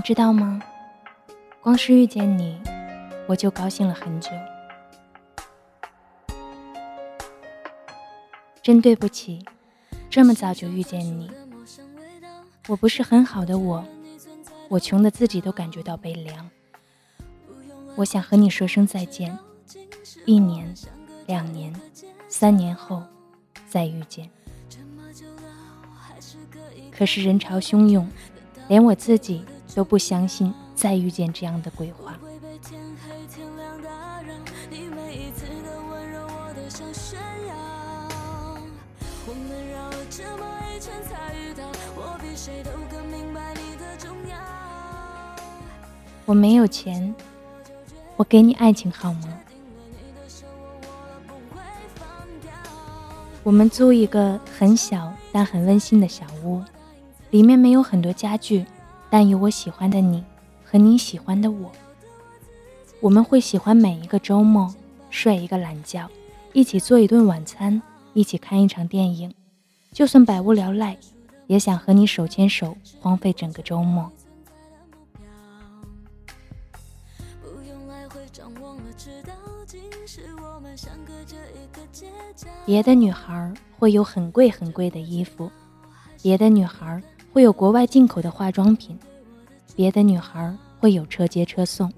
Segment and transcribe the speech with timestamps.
[0.00, 0.58] 你知道吗？
[1.60, 2.58] 光是遇见你，
[3.28, 4.30] 我就高兴了很久。
[8.62, 9.44] 真对不起，
[10.08, 11.30] 这么早就遇见你。
[12.68, 13.84] 我不是很好的我，
[14.70, 16.48] 我穷的自己都感觉到悲凉。
[17.96, 19.38] 我想和你说声再见，
[20.24, 20.74] 一年、
[21.26, 21.78] 两年、
[22.26, 23.02] 三年后
[23.68, 24.30] 再遇见。
[26.90, 28.10] 可是人潮汹涌，
[28.66, 32.16] 连我自己都不相信再遇见这样的鬼话。
[46.26, 47.14] 我没有钱，
[48.16, 49.38] 我给你爱情好吗？
[53.42, 56.62] 我们租一个很小但很温馨的小屋。
[57.30, 58.66] 里面没有很多家具，
[59.10, 60.24] 但有我喜欢的你
[60.64, 61.72] 和你喜欢的我。
[63.00, 64.72] 我们会喜欢每一个周末
[65.10, 66.08] 睡一个懒觉，
[66.52, 67.82] 一起做一顿晚餐，
[68.14, 69.34] 一起看一场电影。
[69.92, 70.96] 就算百无聊赖，
[71.48, 74.08] 也想和你手牵手荒废整个周末。
[82.64, 85.50] 别的女孩会有很贵很贵的衣服，
[86.22, 87.02] 别的女孩。
[87.32, 88.98] 会有国外进口的化妆品，
[89.76, 91.92] 别的女孩会有车接车送，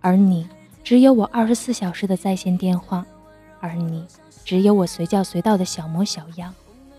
[0.00, 0.48] 而你
[0.84, 3.04] 只有我二十四小时的在线电话，
[3.58, 4.06] 而你
[4.44, 6.54] 只有我随叫随到的小模小样，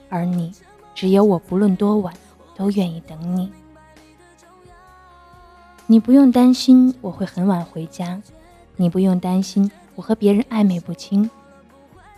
[0.10, 0.54] 而你
[0.94, 2.14] 只有我不论多晚
[2.56, 3.50] 都愿意等你。
[5.88, 8.22] 你不用担心我会很晚回家，
[8.76, 11.30] 你不用担心我和别人暧昧不清，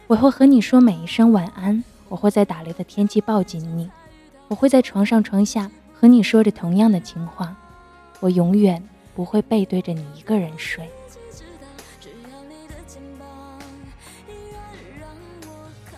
[0.08, 3.90] 我会和你说每一声晚安，我会在打雷的天气抱紧你。
[4.54, 7.56] 我会在床上床下和你说着同样的情话，
[8.20, 10.88] 我永远不会背对着你一个人睡。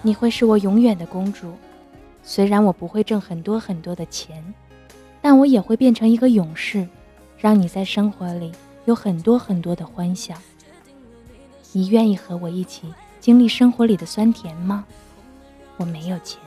[0.02, 1.52] 你会是我永远的公主，
[2.24, 4.42] 虽然我不会挣很多很多的钱，
[5.22, 6.88] 但我也会变成一个勇士，
[7.38, 8.54] 让你在生活里
[8.86, 10.34] 有很多很多的欢笑。
[11.74, 14.86] 你愿意和我一起经历生活里的酸甜吗？
[15.76, 16.40] 我没有钱，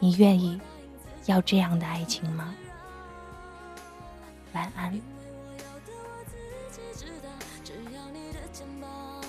[0.00, 0.60] 你愿意？
[1.26, 2.54] 要这样的爱情吗？
[4.52, 4.98] 晚安。
[7.62, 9.25] 只要你的肩膀。